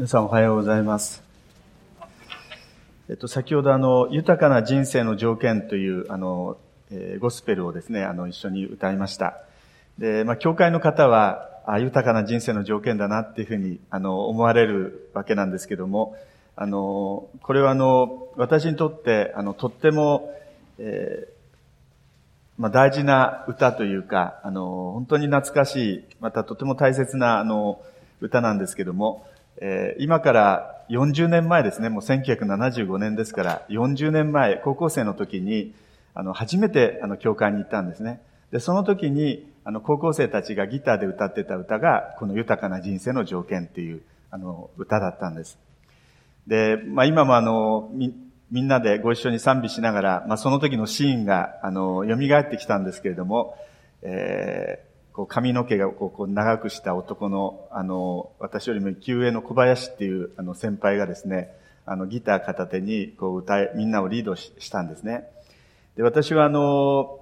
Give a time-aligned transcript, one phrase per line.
[0.00, 1.22] 皆さんおはようございます。
[3.10, 6.56] えっと、先ほどあの、豊かな人生の条件という、あの、
[6.90, 9.42] えー、ゴスペルをですね、あの、一緒に歌いました。
[9.98, 16.16] で、まあ、教会の方は、あ豊かな人生の条件だなっていうふうに、あの、思われるわけなんですけども、
[16.56, 20.34] あの、これはあの、私にとって、あの、とっても、
[20.78, 21.30] えー、
[22.56, 27.82] まあ、大事な歌というか、あの、本当に懐かしい、またとても大切な、あの、
[28.22, 29.26] 歌なんですけども、
[29.60, 35.74] えー、今から40年前ですね、もう1975年ですから、40年前、高校生の時に、
[36.14, 38.20] あの、初めて、あの、教会に行ったんですね。
[38.50, 44.00] で、その時に、あの、高校生たちがギターで歌ってた歌が、この豊かな人生の条件っていう、
[44.30, 45.58] あの、歌だったんです。
[46.46, 48.14] で、まあ、今もあの、み、
[48.50, 53.56] みんなでご一緒に賛美しながら、まあ、その時のシーンが、あの、蘇ってきたんですけれども、
[54.02, 54.89] えー、
[55.20, 65.28] こう髪の毛がこう長くした男の、あの、私よりも一上の小林っていうあの先輩がですね、あのギター片手にこう歌い、みんなをリードしたんですね。
[65.94, 67.20] で、私はあの、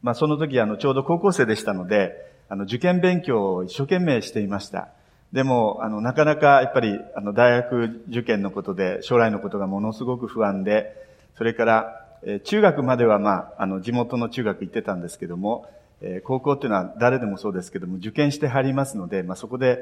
[0.00, 2.14] まあ、その時あの、ちょうど高校生でしたので、
[2.48, 4.88] あの、受験勉強を一生懸命していました。
[5.34, 10.96] でも、あの、なかなかやっぱり、あの、大学受験のことで、将来のことがものすごく不安で、
[11.36, 15.68] それから、え中学までは、まあ、あの、地元の中学行ってたんですけども、
[16.02, 19.78] え高校っていうのは誰でもそうですけども、受験して入りますので、まあ、そこで、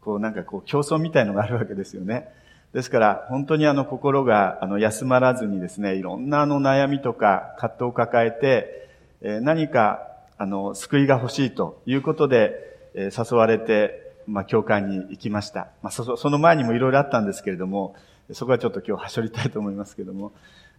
[0.00, 2.28] こう、なんかこう、競争みたいのがあるわけですよね。
[2.72, 8.88] ですから、本当にあの、心が、あの、休まらずにですね、いろんなあの、悩みとか、葛藤を抱えて、
[9.22, 10.06] え何か、
[10.38, 12.52] あの、救いが欲しいということで、
[12.94, 15.68] え誘われて、まあ、教会に行きました。
[15.82, 17.94] まあ、そ、その前にもいろいろあったんですけれども、
[18.32, 20.32] そこはちょっと今日はしょりたいと思いますけども。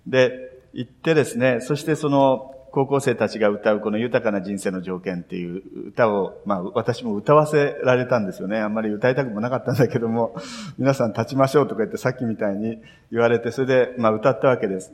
[0.08, 8.60] で、行ってですね、そしてその、高校生たちが歌うこの豊かな人生の条件っていう歌を、まあ私も歌わせられたんですよね。
[8.60, 10.36] あんまり歌いたくもなかったんだけども、
[10.78, 14.94] 皆さん立ちましょうとか言ってさっきみたいに言われて、それでまあ歌ったわけです。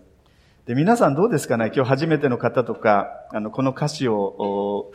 [0.66, 1.72] で、皆さんどうですかね？
[1.74, 4.92] 今日初めての方とか、あの、この歌詞を、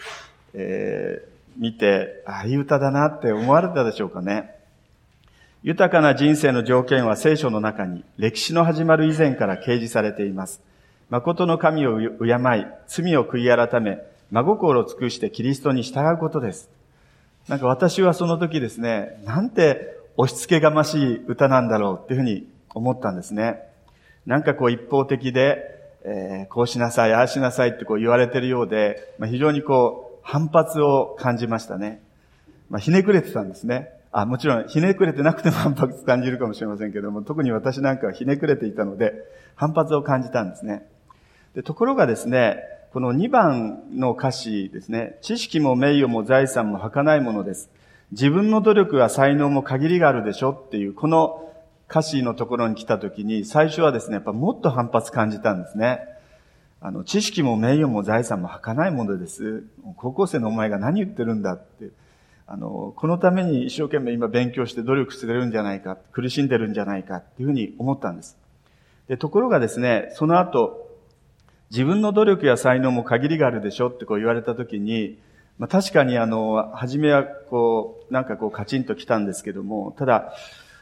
[0.52, 4.56] えー、見て、ああいう歌だなって思われたでしょうかね？
[5.62, 10.60] 豊かな人生の条件は聖書の中に歴史の始まる以前から掲示されています。
[11.12, 12.08] 誠の神を敬い、
[12.86, 13.98] 罪を悔い改め、
[14.30, 16.70] 真心を尽くしてキリストに従うことです。
[17.48, 23.60] なんか私はその時ですね、なんて押し付けがましい歌なんだろうっていうふうに思ったんですね。
[24.24, 25.58] なんかこう一方的で、
[26.06, 32.00] えー、こうしなさい、ああしなさいってこう言われてるようで、まあ、非常にこう反発を感じましたね。
[32.70, 33.90] まあ、ひねくれてたんですね。
[34.12, 39.12] あ、もちろん、ひねくれてなくても反発感じるかもしれませんけども、特に私なんかはひねくれていたので、
[39.56, 40.86] 反発を感じたんですね。
[41.54, 47.70] で、ところがですね、この2番の歌詞ですね、知識も名誉も財産も儚いものです。
[48.10, 51.52] 自分の努力や才能も限りがあるでしょっていう、この
[51.90, 56.00] 歌詞のところに来た時に、最初はですね、やっぱもっと反発感じたんですね。
[56.80, 59.64] あの、知識も名誉も財産も儚いものです。
[59.96, 61.90] 高校生のお前が何言ってるんだって。
[62.46, 68.36] あの、このために一生懸命今勉強して努力してるんじゃないか、苦しんでるんじゃないかっていうふうに思ったんです。
[69.08, 70.81] で、ところがですね、その後、
[71.72, 75.18] 自分の努力や才能も限りがあるでしょってこう言われたときに、
[75.58, 80.34] まあ確かにあの、初めはこう、なんかこうカチンと来たんですけども、ただ、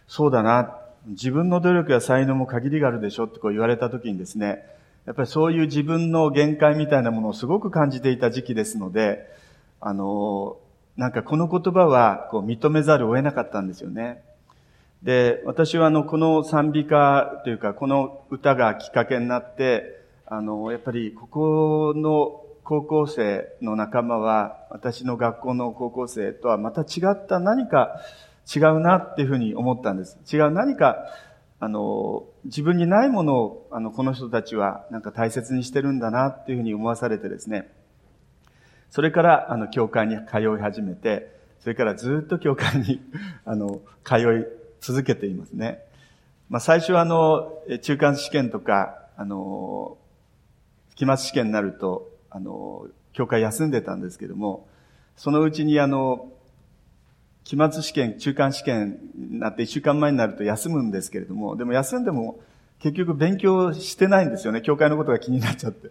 [0.09, 4.67] そうだな、自分の努力や才能も限りがあるでしょってこう言われたときにですね、
[5.07, 9.31] やっぱりそういう自分の限界みたいなものをすごく感じていた時期ですので、
[9.81, 10.57] あの、
[10.97, 14.25] なんかこの言葉はこう認めざるを得なかったんですよね。
[15.05, 20.00] で、私はあの、この賛美歌というか、この歌がきっかけになって、
[20.31, 28.01] あの、やっぱりここの高校生の仲間は、私の学校の高校生とはまた違った何か
[28.55, 30.19] 違うなっていうふうに思ったんです。
[30.33, 30.97] 違う何か
[31.63, 37.71] あの、自分にないものを、あの、この人たちはなんか大切にしてるんだなっていうふうに思わされてですね、
[38.89, 43.03] それから、あの、教会に通い始めて、それからずっと教会に、
[43.45, 44.23] あの、通い
[44.81, 45.83] 続けていますね。
[46.49, 47.53] まあ、最初はあの、
[47.83, 49.99] 中間試験とか、あの、
[51.01, 54.69] 期末試験になると、あの、教会休んでたんですけども、
[55.17, 56.31] そのうちにあの、
[57.43, 62.41] 期末試験、中間試験になって1週間前になると休むんですけれども、でも休んでも
[62.81, 64.61] 結局勉強してないんですよね。
[64.61, 65.89] 教会のことが気になっちゃって。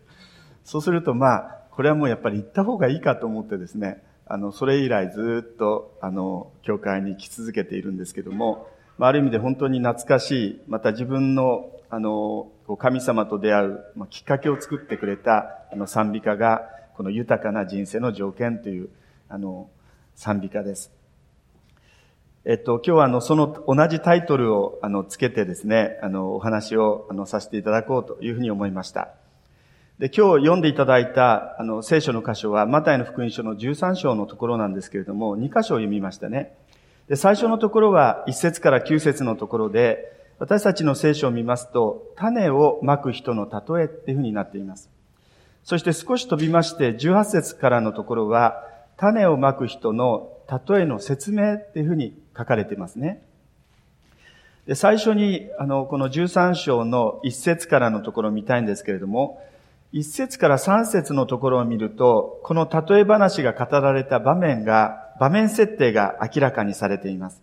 [0.64, 8.68] そうするとまあ、これはもうやっぱり行った方がいいかと思ってですね、あの、それ以来ずっと、あの、教会に来続けているんですけども、
[9.00, 18.90] まあ、ある意味で本当に懐かしい、また自分の、あの、神様と出会う、まあ、きっかけを作ってくれた、あの、賛美歌が、この豊かな人生の条件という、
[19.30, 19.70] あの、
[20.16, 20.92] 賛美歌です。
[22.44, 29.14] えっと、今日はあの、その同じタイトルをあの、つけてですね、あの、お話をあの、させていただこうというふうに思いました。
[29.98, 36.58] で、今日読んでいただいた、あの、聖書の箇所は、マタイの福音書の13章のところなんですけれども、2箇所を読みましたね。
[37.10, 44.90] で、最初のところは、1節から9節のところで、私たちの聖書を見ますと、種をまく人の例えっていうふうになっています。
[45.64, 48.64] そして少し飛びまして、18節からのところは、
[48.96, 50.30] 種をまく人の
[50.68, 53.24] 例えの説明っていうふうに書かれていますね。
[54.68, 59.42] で最初に、あの、この13章の1節からのところを見たいんですけれども、
[59.94, 67.42] 1節から3節のところを見ると、この例え話が語られた場面が、場面設定が明らかにされています。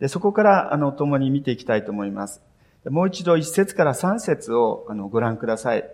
[0.00, 2.40] でそこから、あの、共に見ていきたいと思います。
[2.88, 5.84] もう一度1節から3節をあのご覧ください。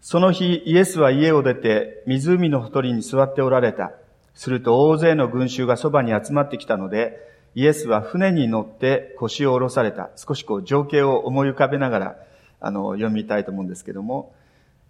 [0.00, 3.92] その日、イエスは家を出て、湖のほとりに座っておられた。
[4.34, 7.18] すると大勢の群衆がそばに集まってきたので、
[7.54, 10.10] イエスは船に乗って腰を下ろされた。
[10.16, 12.16] 少しこう情景を思い浮かべながら、
[12.60, 14.32] あの、読みたいと思うんですけども。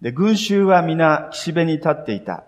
[0.01, 2.45] で、群衆は皆岸辺に立っていた。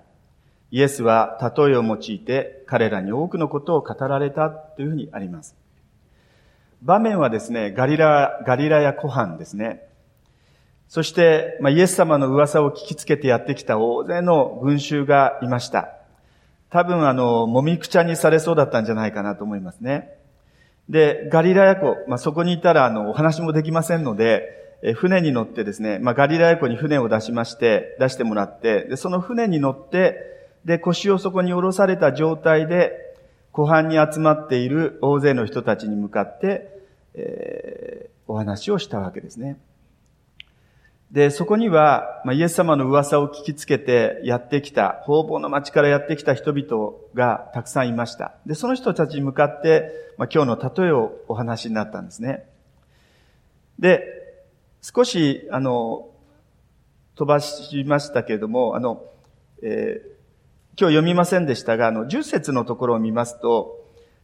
[0.73, 5.55] イエスは例えを用いて彼らに多くのことを語られたというふうにあります。
[6.81, 9.87] 場面はですね、ガリラ、ガリラや湖畔ですね。
[10.89, 15.89] そして、まあ、イエス様の噂を聞きつけてやってきた大勢の群衆がいました。
[16.71, 20.17] 多分あの、もみくちゃにされそうだったんじゃないかなと思いますね。
[20.89, 30.32] で、ガリラヤ湖、まあ、そこにいたらあの、お話もできませんので、え船に乗ってですね、まあ、ガリラヤ湖に船を出しまして、出してもらって、で、その船に乗って、
[30.65, 32.99] で、腰をそこに下ろされた状態で、
[33.51, 36.69] 湖畔に集まっている大勢の人たちに向かって、
[37.13, 39.57] えー、お話をしたわけですね。
[41.11, 48.33] で、そこには、まあ、イエス様の噂を聞きつけてやってきた、方々の町からやってきた人々がたくさんいました。
[48.47, 52.49] で、その人たちに向かって、まあ、今日の例えをお話になったんですね。
[53.77, 54.03] で、
[54.81, 56.09] 少し、あの、
[57.15, 59.03] 飛ばしましたけれども、あの、
[59.61, 60.12] えー、
[60.79, 63.79] 今日読みませんでしたが、あの、10節のところを見ますと、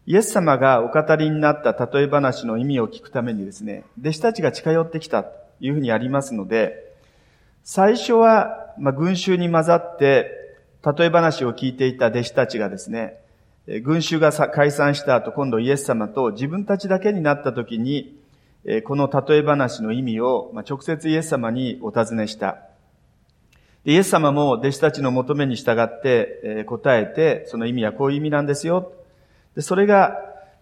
[0.06, 5.40] イエス様がお語りになった例え話の意味を聞くためにですね、弟子たちが近寄ってきたと。
[5.60, 6.96] いうふうにありますので、
[7.64, 10.32] 最初は、ま、群衆に混ざって、
[10.98, 13.18] 例え話を聞いていた弟子たちがですね、
[13.84, 18.18] 群衆が解散した後、今度イエス様と自分たちだけになった時に、
[18.86, 22.58] この例え話の意味を直接イエス様にお尋ねした。
[23.92, 28.94] イエス様も弟子たちの求めに従って答えて、その意味はこういう意味なんですよ。
[29.56, 30.16] でそれが、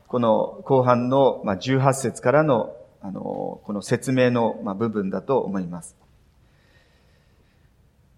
[0.08, 5.96] この後半の18節からのあの、この説明の、部分だと思います。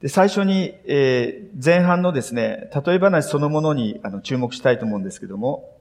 [0.01, 5.75] で、最初に、えー、前半のですね、例え話そのものにあの注目したいと思うんですけども、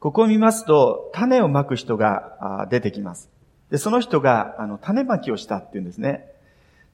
[0.00, 3.30] ここを見ますと、種をまく人が出てきます。
[3.70, 6.31] で、その人が、あの、種まきをしたっていうんですね。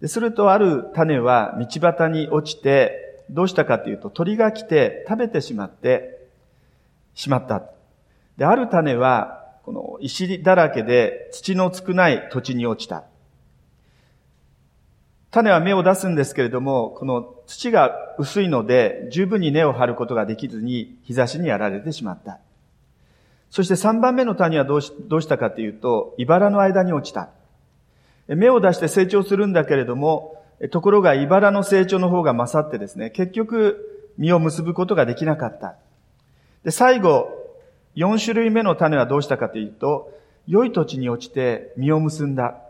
[0.00, 6.29] で、すると、ある種は道端に落ちて、どうしたかっていうと、鳥が来て食べてしまって、
[7.15, 7.65] しまった。
[8.37, 13.05] で、ある種はこの石だらけで土の少ない土地に落ちた。
[15.31, 22.39] 種は芽を出すんですけれども、この土が薄いので十分に根を張ることができずに日差しにやられてしまった。
[23.50, 27.28] そして3番目の種はどうしどうしたかというと、茨の間に落ちた。
[28.28, 35.76] 芽を出して成長するんだけれども、ところが茨の成長の方が勝ってですね、結局実を結ぶことができなかった。
[36.64, 37.30] で、最後、
[37.97, 40.12] 4種類目の種はどうしたかというと、
[40.47, 42.61] 良い土地に落ちて実を結んだ。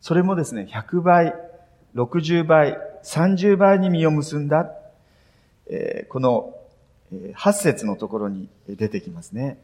[0.00, 1.34] それもですね、100倍、
[1.94, 4.70] 60倍、30倍に実を結んだ。
[5.66, 6.54] えー、この
[7.12, 9.58] 8節のところに出てきますね。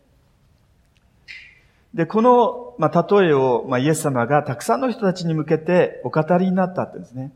[1.94, 7.32] で、この、まあ、例えを、まあ、イエス様がたくさんの人たちに向けてお語りになったってんですね。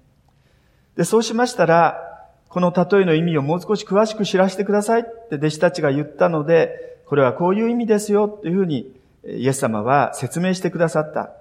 [0.97, 2.15] で、そうしましたら、
[2.49, 8.95] この例えの意味をもう少し詳しく知らせてくださいって弟子たちが言ったので、これはこういう意味ですよというふうに
[9.27, 11.33] イエス様は説明してくださった。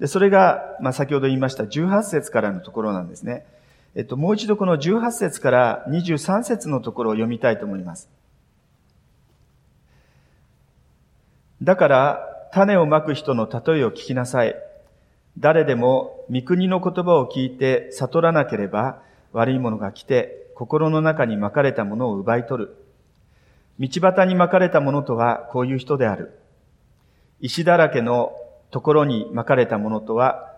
[0.00, 3.46] でそれが、まあ、先ほど言いました18節からのところなんですね。
[3.94, 8.08] えっと、もう一度この18節から23節のところを読みたいと思います。
[11.62, 14.54] だから、種をまく人の例えを聞きなさい。
[15.38, 19.00] 誰でも御国の言葉を聞いて悟らなければ
[19.32, 22.76] 悪いものが来て心の中にまかれたものを奪い取る。
[23.80, 26.38] 道端に巻かれたものとはこういう人である。
[27.40, 28.32] 石だらけの
[28.70, 30.52] ところに巻かれたものとは、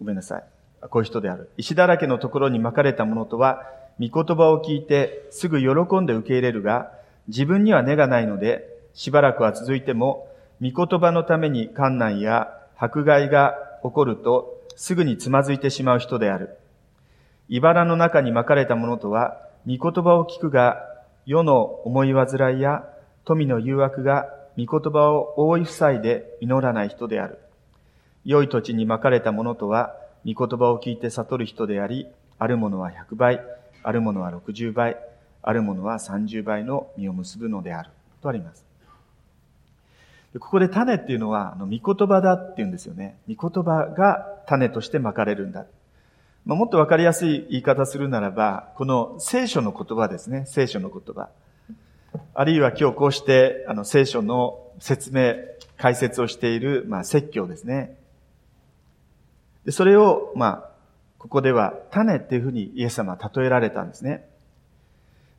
[0.00, 0.44] ごめんなさい。
[0.88, 1.50] こういう人である。
[1.58, 3.62] 石だらけのところに巻かれたものとは、
[4.00, 6.90] 御言葉を聞いてすぐ喜んで受け入れるが、
[7.28, 10.31] 自分には根がないので、しばらくは続いても、
[10.62, 16.56] 御言葉のために観難や迫害が起こると、すぐにつまずいてしまう人である。
[17.48, 20.76] 茨の中に巻かれた者とは、御言葉を聞くが、
[21.26, 22.84] 世の思い煩いや
[23.24, 24.26] 富の誘惑が
[24.56, 27.40] 御言葉を覆い塞いで祈らない人である。
[28.24, 32.06] 良い土地に巻かれた者とは、御言葉を聞いて悟る人であり、
[32.38, 33.40] ある者は100倍、
[33.82, 34.96] ある者は60倍、
[35.42, 37.90] ある者は30倍の実を結ぶのである。
[38.20, 38.71] とあります。
[40.40, 43.18] ここで種っていうのは、あの、御言葉だって言うんですよね。
[43.28, 45.66] 御言葉が種として巻かれるんだ。
[46.46, 50.44] まあ、もっとわかりやすい言い方するならば、この聖書の言葉ですね。
[50.46, 51.28] 聖書の言葉。
[52.34, 55.34] あるいは今日こうして、あの、聖書の説明、
[55.76, 57.98] 解説をしている、まあ、説教ですね。
[59.64, 60.70] で、それを、まあ、
[61.18, 64.28] ここでは種っていうふうにイエス様は例えられたんですね。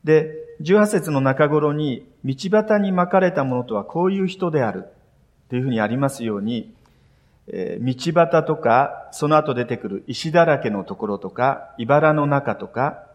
[0.04, 6.72] で、18節の中頃に、道端に巻かれたものとはこういう人であるっていうふうにありますように、
[7.48, 13.06] えー、道端とか、その後出てくる石だらけのところとか、茨の中とか、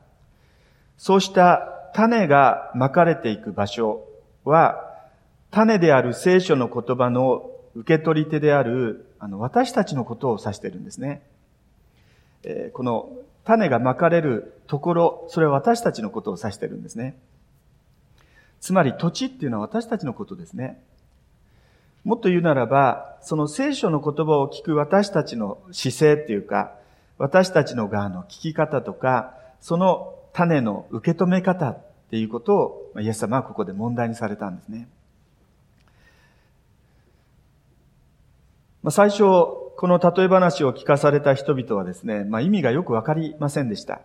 [0.98, 4.06] そうした種が巻かれていく場所
[4.44, 4.86] は、
[5.52, 11.22] 種である聖書の言葉の受け取り手である、あの、私たちのことを指しているんですね。
[12.44, 13.10] えー、この
[13.50, 17.18] 種が巻かれるところ、それは私たちのことを指してるんですね。
[18.60, 20.80] つまり土地っていうのは私たちのことですね。
[22.04, 26.76] もっと言うならば、その聖書の言葉を聞く私たちの姿勢っていうか、
[27.18, 34.88] 私たちの側の聞き方とか、その種の受け止め方っていうことを、イエス様はここで問題にされたんですね。
[38.84, 39.24] まあ、最初、
[39.80, 44.02] この例え話を聞かされた人々はですね、まあ、意味がよくわかりませんでした。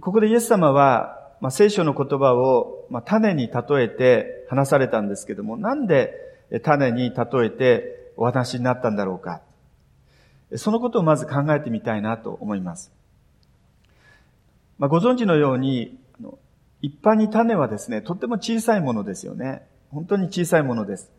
[0.00, 6.14] ここでイエス様は、まあ、聖書の言葉を、まあ、種に例えて話されたんですけども、なんで
[6.64, 9.40] 種に例えてお話になったんだろうか。
[10.56, 12.92] そのことをまず考えてみたいなと思います。
[14.80, 15.96] まあ、ご存知のように、
[16.82, 19.62] 一般に種はですね、とっても小さいものですよね。
[19.92, 21.12] 本当に小さいものです。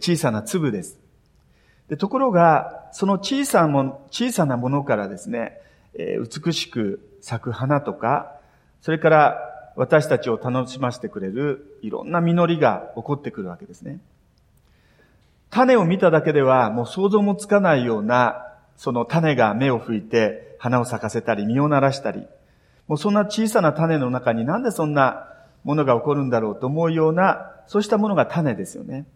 [0.00, 0.98] 小さな粒です。
[1.88, 5.58] でところが、その小さなもの小さなものからですね、
[5.94, 8.36] え美しく咲く花とか、
[8.80, 9.38] それから
[9.76, 14.00] 私たちを楽しませてくれるいろんな実りが起こってくるわけですね。
[15.50, 18.46] 種を見ただけではもう想像もつかないような、
[18.76, 22.26] その種が芽を吹いて花を咲かせたり、実をならしたり、
[22.88, 25.28] もうそんな小さな種の中になんでそんな
[25.64, 29.06] ものが起こるんだろうと思うような、そうしたものが種ですよね。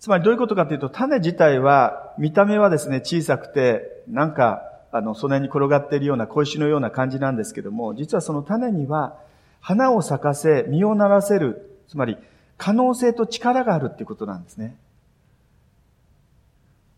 [0.00, 9.18] つまりどういうことかというと、種自体は、見た目はですね、小さくて、なんか、あの、その辺に転がっているような小石のような感じなんですけども、実はその種には、
[9.60, 12.16] 花を咲かせ、実をならせる、つまり、
[12.56, 14.74] 可能性と力があるっていうことなんですね。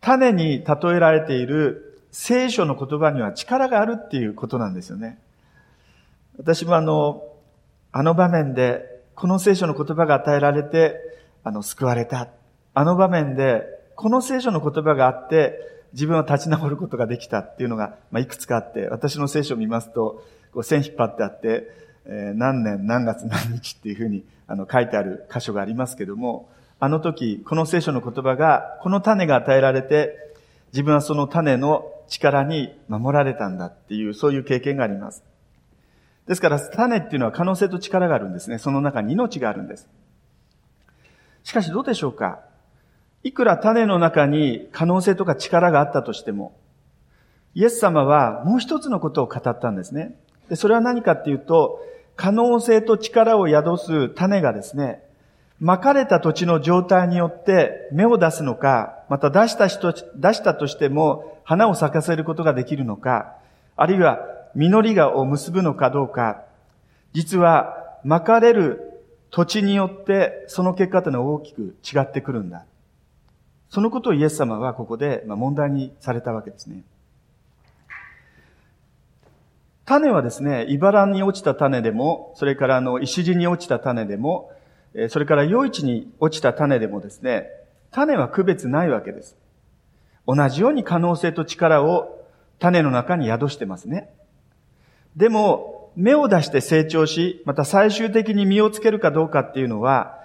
[0.00, 5.18] 種に例えられている聖書の言葉には力があるっていうことなんですよね。
[6.38, 7.24] 私もあの、
[7.90, 8.84] あの場面で、
[9.16, 10.96] この聖書の言葉が与えられて、
[11.42, 12.28] あの、救われた。
[12.74, 13.64] あの場面で、
[13.96, 15.58] この聖書の言葉があって、
[15.92, 21.68] 自分は立ち直ることができたっていうのが、まあ、いくつかあって、私の聖書を見ますと、こう線引っ張ってあって、
[22.06, 26.48] えー、何年何月何日っていうふうにあの書いてある箇所がありますけども、
[26.80, 30.34] あの時、この聖書の言葉が、この種が与えられて、
[30.72, 35.22] 自分はその種の力に守られたんだっていう、そういう経験があります。
[36.26, 38.58] ですから、種っていうのは可能性と力があるんですね。
[38.58, 39.88] その中に命があるんです。
[41.44, 42.40] しかしどうでしょうか？
[43.24, 46.56] いくら種の中に可能性とか力があったとしても、
[47.54, 50.14] イエス様はもう一つのことを語ったんですね。
[50.48, 51.80] でそれは何かっていうと、
[52.16, 55.02] 可能性と力を宿す種がですね、
[55.60, 63.34] 巻かれた土地の状態によって芽を出すのか、また出した人、出したとしても花を咲かせることができるのか、
[63.76, 64.18] あるいは
[64.54, 66.42] 実りがを結ぶのかどうか、
[67.12, 69.00] 実は巻かれる
[69.30, 72.64] 土地によってその結果というのは大きく違ってくるんだ。
[73.72, 76.84] そのことをイエス様はここで問題にされたわけですね。
[79.86, 84.52] 種はですね、茨に落ちた種でも、それからあの、石地に落ちた種でも、
[85.08, 87.48] それから余市に落ちた種でもですね、
[87.92, 89.38] 種は区別ないわけです。
[90.26, 92.22] 同じように可能性と力を
[92.58, 94.10] 種の中に宿してますね。
[95.16, 100.18] でも、芽を出して成長し、また最終的に実をつけるかどうかっていうのは、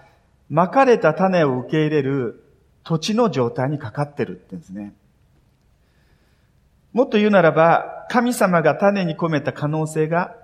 [0.49, 2.43] 巻かれた種を受け入れる
[2.87, 4.93] 土地の状態にかかってるって言うんですね。
[6.93, 10.37] もっと言うならば、神様が種に込めた可能性が、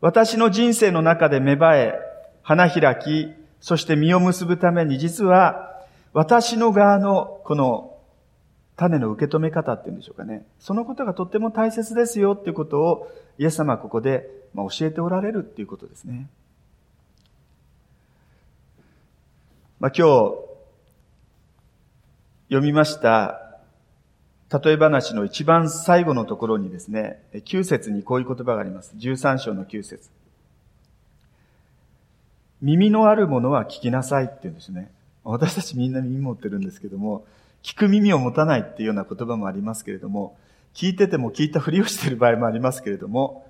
[0.00, 1.94] 私の人生の中で芽生え、
[2.42, 5.84] 花開き、そして実を結ぶために実は
[6.14, 7.98] 私の側のこの
[8.76, 10.46] 種の受け止め方っていうんでしょうかね。
[10.60, 16.30] そのことがとっても大切ですよっていうことをイエス様はここで教えておられるっていうことですね。
[19.80, 20.47] まあ、今日
[22.48, 23.48] 読みました
[24.50, 28.94] 例え話の一番最後のところにですね、9節にこういう言葉があります。
[28.96, 30.08] 13章の9節
[32.62, 34.90] 耳のあるものは聞きなさいって言うんですね。
[35.22, 37.26] 私たちみんな耳持ってるんですけども、
[37.62, 40.38] 聞く耳を持たないっていうような言葉もありますけれども、
[40.72, 43.46] 聞いてても聞いたふりをしている場合もありますけれども、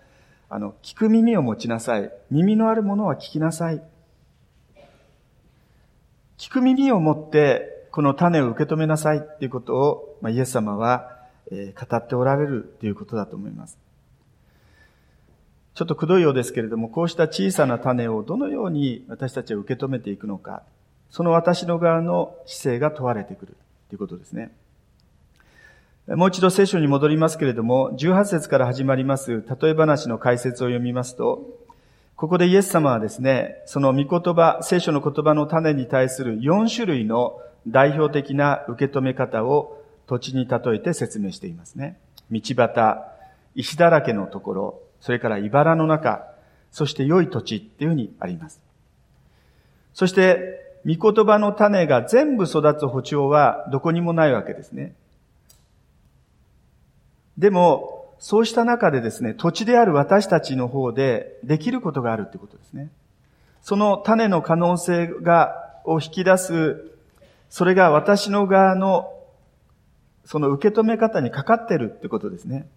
[0.50, 2.10] あの、聞く耳を持ちなさい。
[2.32, 3.80] 耳のあるものは聞きなさい。
[6.38, 11.16] 聞く耳を持って、この種を受け止めなさいっていうことを、ま、イエス様は、
[11.50, 13.78] え、語っておられるということだと思います。
[15.74, 20.62] ちょっとくどいようですけれども、こうした小さな種をどのように私たちは受け止めていくのか、
[21.10, 23.56] その私の側の姿勢が問われてくる。
[23.88, 24.50] ということですね。
[26.08, 31.44] もう一度聖書に戻りますけれども、18節から始まります例え話の解説を読みますと、
[32.16, 37.40] ここでイエス様はですね、その御言葉、聖書の言葉の種に対する4種類の
[37.70, 41.98] 代表的な受け止め方を土地に例えて説明していますね。
[42.30, 42.98] 道端、
[43.54, 46.26] 石だらけのところ、それから茨の中、
[46.70, 48.60] そして良い土地っていうふうにあります。
[49.94, 54.94] そして、御言葉の種が全部育つ補聴はどこにもないわけですね。
[57.36, 62.90] でも、そうした中でですね、土地である私たちの方でできることがあるってことですね。
[63.62, 66.92] その種の可能性が、を引き出す、
[67.50, 69.12] それが私の側の、
[70.24, 72.68] その受け止め方にかかってるってことですね。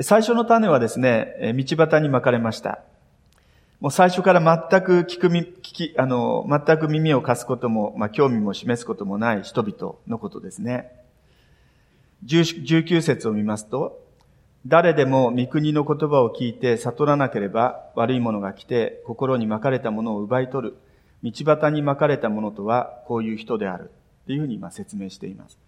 [0.00, 2.80] 最初の種はですね、道端に巻かれました。
[3.80, 10.90] もう最初から全く聞くみ、聞き、あの、全く耳を貸すことも、まあ、興味も示すこともない人々のことですね。
[12.24, 14.00] 19節を見ますと、
[14.66, 20.76] 誰でも御国の言葉を聞いて悟らなければ悪いものが来て心に巻かれたものを奪い取る。
[21.24, 23.90] 道端に巻かれたものとはこういう人である。
[24.24, 25.58] っていうふうに今説明しています。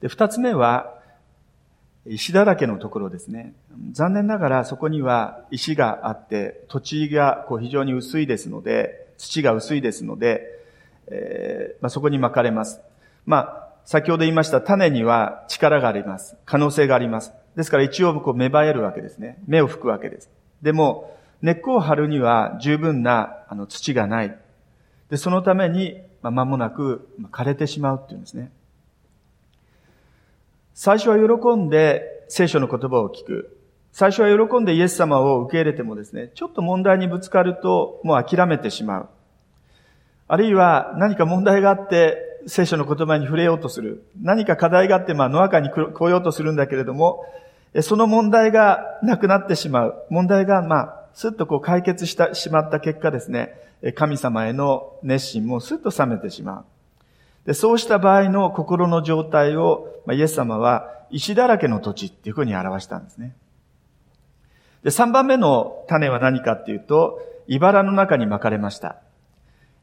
[0.00, 0.94] で、二つ目は、
[2.06, 3.54] 石だらけのところですね。
[3.92, 10.42] 残念ながらそこには石があって、土地がこう非常に薄いですので、土が薄いですので、
[11.06, 12.80] えー、まあ、そこに巻かれます。
[13.24, 16.36] まあ、先ほど言いました種には力があります。
[16.44, 17.32] 可能性があります。
[17.56, 19.38] ですから一応こう芽生えるわけですね。
[19.46, 20.30] 芽を吹くわけです。
[20.62, 24.34] でも、根っこを張るには十分なあの土がない。
[25.10, 28.50] で、そのために、まあ、間もなく枯れてしまうっていうんですね。
[30.72, 33.58] 最初は喜んで聖書の言葉を聞く。
[33.92, 39.08] 最初は喜んでイエス様を受け入れてもですね、ちょっと問題にぶつかるともう諦めてしまう。
[40.28, 44.06] あるいは何か問題があって聖書の言葉に触れようとする。
[44.18, 47.26] 何か課題があって、まあ、野中に来ようとするんだけれども、
[47.82, 50.06] その問題がなくなってしまう。
[50.08, 53.54] 問題が、まあ、すっとこう解決したしまった結果ですね、
[53.94, 56.64] 神様への熱心もすっと冷めてしまう。
[57.46, 63.36] で、そうした場合の心の状態を、まあ、イエス様は石だらけの土地っていうふうに表したんですね。
[64.82, 68.96] で、3番目の種は何かっていうと、茨の中に巻かれました。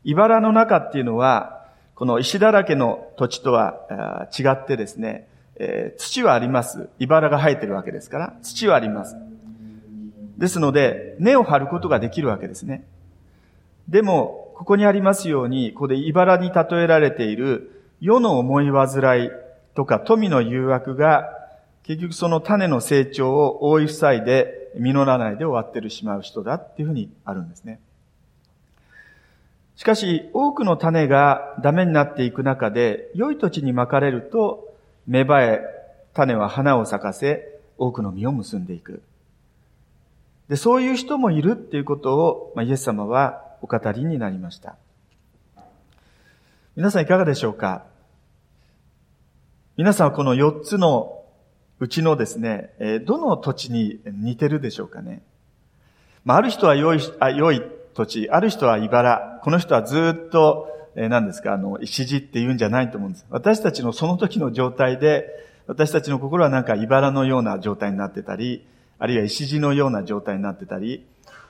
[0.03, 6.89] 茨の中っていうのは、この石だらけの土地とは違ってですね、えー、土はあります。
[6.97, 9.15] 茨が生えてるわけですから、土はあります。
[10.41, 12.83] ですので、根を張ることができるわけですね。
[13.87, 19.29] でも、ここにありますように、ここで茨に例えられている世の思い煩い
[19.75, 21.29] とか富の誘惑が
[21.83, 27.79] 結局その種の成長を覆い塞いで実らないで終わってしまう人だっていうふうにあるんですね。
[29.75, 34.73] しかし、多くの種がダメになっていく中で、良い土地に巻かれると、
[35.05, 35.61] 芽生え、
[36.15, 39.03] 種は花を咲かせ、多くの実を結んでいく。
[40.51, 44.75] で、そういう人もいるっていうことを、まあ、イエス様はお語りになりました。
[46.75, 47.85] 皆さんいかがでしょうか？
[49.77, 51.23] 皆さんはこの4つの
[51.79, 52.73] うちのですね、
[53.05, 55.21] どの土地に似てるでしょうかね？
[56.25, 57.61] まあ、ある人は良い、あ良い
[57.93, 63.25] 土地、ある人は茨、この人はずっと、えー、何ですか、あの、石地って言うんじゃないと思うんです。
[63.29, 65.29] 私たちのその時の状態で、
[65.67, 68.67] 私たちの心はなんか茨のような状態になってたり、
[69.01, 71.07] あるいは石地のような状態になってたり、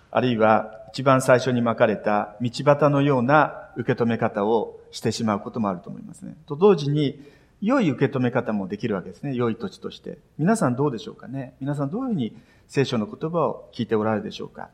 [0.09, 6.37] あるいは一番最初に巻かれた道端のような受け止め方をしてしまうこともあると思いますね。
[6.47, 7.21] と同時に、
[7.61, 9.35] 良い受け止め方もできるわけですね。
[9.35, 10.17] 良い土地として。
[10.37, 12.37] 皆さんどうでしょうかね皆さんどういうふうに
[12.69, 14.69] 聖書の言葉を聞いておられるでしょうか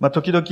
[0.00, 0.46] まあ、時々、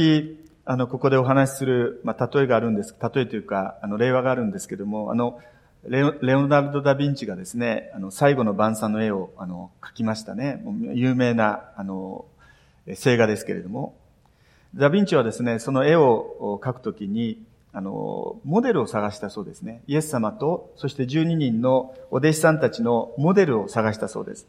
[0.67, 2.95] あの、ここでお話しする、まあ、例えがあるんです。
[3.01, 5.41] 例えというか、あの、例話があるんですけども、あの、
[5.89, 10.63] レオナルド・ダ・ヴィンチがですね、あの、最後の晩餐の絵を、あの、描きましたね。
[10.95, 12.25] 有名な、あの、
[12.95, 13.95] 聖画ですけれども、
[14.75, 19.83] ダ・ヴィンチはですね、その絵を描くときに、あの、モデルを探したそうですね。
[19.87, 24.47] イエス様と、そして12人のお弟子さんたちのモデルを探したそうです。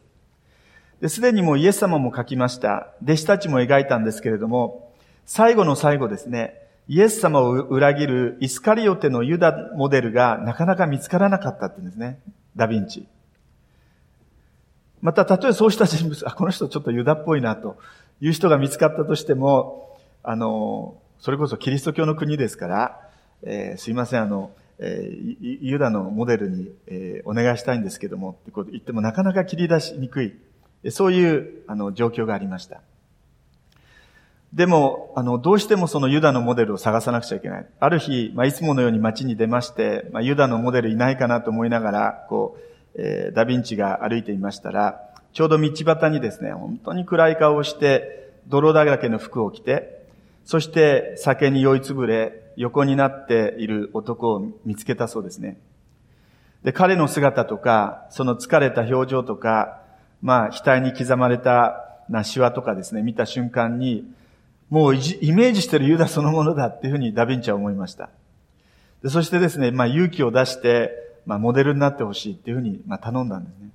[1.00, 2.88] で、すでにもうイエス様も描きました。
[3.02, 4.92] 弟子たちも描いたんですけれども、
[5.26, 12.18] 最後の最後ですね、イエス様を裏切るイスカリオテのユダモデルがなかなか見つからなかったって言うんですね。
[12.56, 13.06] ダヴィンチ。
[15.02, 17.76] また、たとえそうした人物、あ、この人ちょっとユダっぽいなと
[18.20, 23.00] いう人が見つかったとしても、あの、それこそキリスト教の国ですから、
[23.42, 30.34] えー、すいません、あの、えー、ユダのモデルに、えー、お願いしたいんですけども、ってこと言ってもなかなか切り出しにくい、
[30.90, 32.80] そういう、あの、状況がありました。
[34.52, 37.66] でも、あの、どうしてもそのユダのモデルを探さなくちゃいけない。
[37.78, 42.56] ある日、まあ、いつものように街に出まして、まあ、ユダのモデルいないかなと思いながら、こ
[42.96, 45.00] う、えー、ダヴィンチが歩いていましたら、
[45.34, 50.06] ちょうど道端にですね、本当に暗い顔をして、泥だらけの服を着て、
[50.46, 55.58] そして酒に酔いつぶれ、横になっている男を見つけたそうですね。
[56.64, 59.82] で、彼の姿とか、その疲れた表情とか、
[60.22, 64.10] まあ、額に刻まれたなしわとかですね、見た瞬間に、
[64.70, 64.98] もうイ
[65.32, 68.10] メージしてるユダそのものだっていうふうにダヴィンチは思いました。
[69.02, 70.92] でそしてですね、まあ勇気を出して、
[71.24, 73.70] まあモデルになってほしいっていうふうに、まあ頼んだんですね。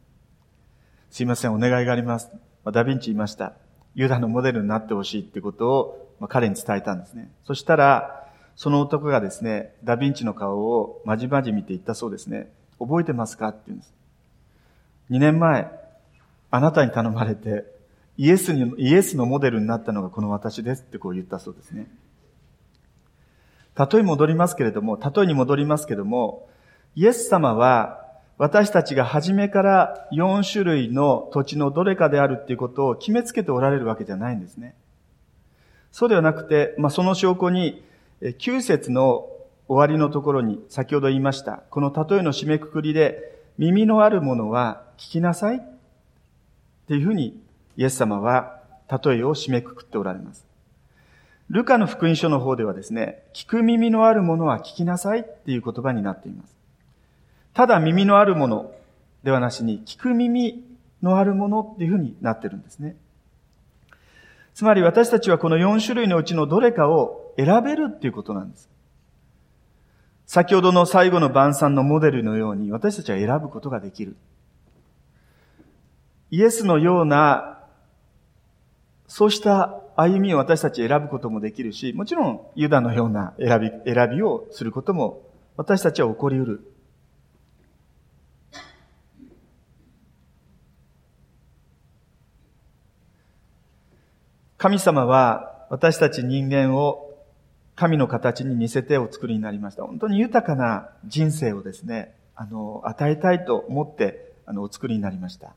[1.10, 2.30] すいません、お願いがあります。
[2.64, 3.54] まあ、ダヴィンチ言いました。
[3.94, 7.30] ユダのモデルになってほしいってことを、まあ、彼に伝えたんですね。
[7.46, 12.52] そしたら、その男がですね、ダヴィンチの顔をまじまじ見て言ったそうですね。
[12.80, 13.50] 覚えてますか？
[13.50, 13.94] って言うんです。
[15.12, 15.72] 2年前、
[16.50, 17.66] あなたに頼まれて、
[18.18, 21.88] イエスに、イエスのモデルになったのがこの私ですってこう言ったそうですね。
[23.78, 26.48] 例え戻りますけれども、例えに戻りますけれども、
[26.96, 28.04] イエス様は
[28.38, 34.76] 私たちが初めから4種類の土地のどれかであるっていうことを決めつけておられるわけじゃないんですね。
[35.92, 37.84] そうではなくて、まあ、その証拠に、
[38.22, 39.28] 9節の
[39.68, 41.64] 終わりのところに先ほど言いました。
[41.70, 45.60] この例えの締めくくりで、耳のあるものは聞きなさいっ
[46.88, 47.40] ていうふうに
[47.78, 48.60] イエス様は
[48.90, 50.46] 例えを締めくくっておられます。
[51.50, 56.56] ルカの福音書の方ではですね、聞く耳のあるものは聞きなさいっていう言葉になっています。
[57.54, 58.72] ただ耳のあるもの
[59.24, 60.64] ではなしに、聞く耳
[61.02, 62.96] のあるものっていうふうになってるんですね。
[64.54, 68.70] つまり私たちはこの4種類のうちのどれかを選べるっていうことなんです。
[70.26, 74.16] 先ほどの最後の晩餐のモデルのように私たちは選ぶことができる。
[76.32, 77.53] イエスのような
[79.08, 85.22] そうした歩みを私たち選ぶこともできるし、もちろんユダのような選び、選びをすることも
[85.56, 86.74] 私たちは起こり得る。
[94.58, 97.14] 神様は私たち人間を
[97.76, 99.84] 神の形に似せてお作りになりました。
[99.84, 105.54] 本当に豊かな人生をですね、あの、与えたいと思って、あの、お作りになりました。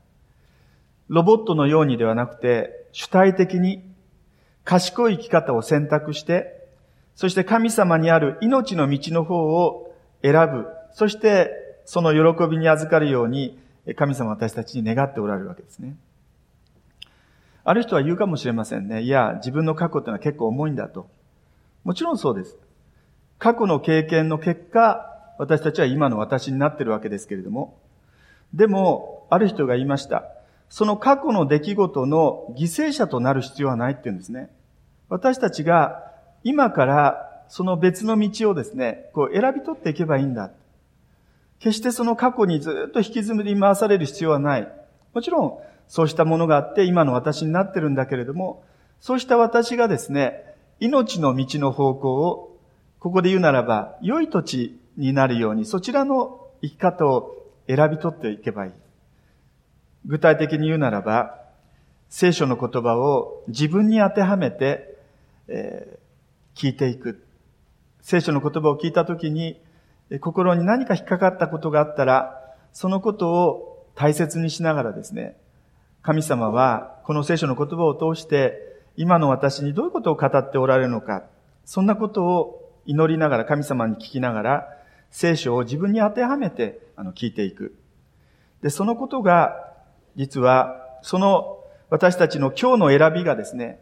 [1.07, 3.83] ロボットのようにではなくて、主体的に
[4.63, 6.67] 賢い生き方を選択して、
[7.13, 10.65] そして神様にある命の道の方を選ぶ。
[10.93, 11.51] そして
[11.85, 13.59] その喜びに預かるように
[13.95, 15.95] 神様私たちに願っておられるわけですね。
[17.63, 19.03] ある人は言うかもしれませんね。
[19.03, 21.07] いや、自分の過去ってのは結構重いんだと。
[21.83, 22.57] もちろんそうです。
[23.37, 27.77] 過去の経験の結果、私たちは今の私になってるわけですけれども。
[28.55, 30.31] でも、ある人が言いました。
[30.69, 34.49] その過去の出来事の犠牲者となる必要はないって言うんですね。
[35.09, 36.03] 私たちが
[36.43, 40.51] 今からその別の道をですね、こう選び取っていけばいいんだ。
[41.59, 44.67] 決してその過去にずっと引きずり回される必要はない。
[45.13, 48.63] もちろん、そうしたものがあって今の私になってるんだけれども、
[48.99, 50.43] そうした私がですね、
[50.79, 52.57] 命の道の方向を、
[52.99, 57.35] ここで言うならば、良い土地になるように、そちらの生き方を
[57.67, 58.71] 選び取っていけばいい。
[60.07, 61.39] 具体的に言うならば、
[62.09, 64.97] 聖書の言葉を自分に当てはめて、
[65.49, 67.23] えー、聞いていく。
[68.01, 69.61] 聖書の言葉を聞いたときに、
[70.21, 75.35] 心に何か引っかかったことがあったら、そのことを大切にしながらですね、
[76.01, 81.23] 神様はこの聖書の言葉を通して、今の私にどういうことを語っておられるのか、
[81.65, 84.67] そんなことを祈りながら、神様に聞きながら、
[85.11, 87.75] 聖書を自分に当てはめて、あの、聞いていく。
[88.61, 89.66] で、そのことが、
[90.17, 93.79] 実は、その私たちの今日の選びがですね、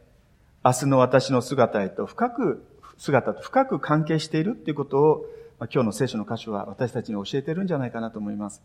[0.64, 2.66] 明日の私の姿へと深く、
[2.98, 5.26] 姿と深く関係しているっていうことを、
[5.60, 8.62] まあ、今日の聖書の箇所は私たちに教えてるんじゃないかなと思います。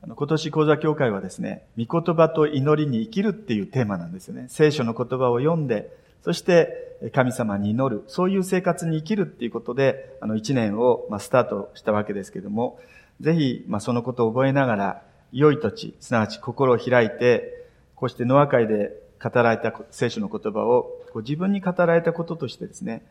[0.00, 4.46] あの今年講座協会はですね、御言葉と祈りに生きるっていうテーマなんですよね。
[4.48, 12.78] 聖書の言葉を読んで、そして神様に祈る、そういう生活に生きるっていうことで、あの一年をまあスタートしたわけですけれども、
[13.20, 15.02] ぜひまあそのことを覚えながら、
[15.32, 23.04] 良い土地、すなわち心を開いて、こうしてノア会で語られた聖書の言葉をこう自分に語られたこととしてですね、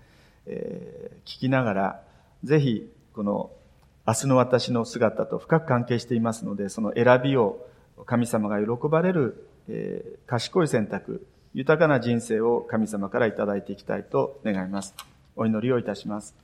[0.45, 2.01] えー、聞きながら、
[2.43, 3.51] ぜひこの
[4.07, 7.67] 明日の私の姿と深く関係していますので、その選びを
[8.05, 14.95] 神様が喜ばれる、えー、賢い選択、豊かな人生を神様からいただいていきたいと願います。
[15.35, 16.35] お祈りをいたします。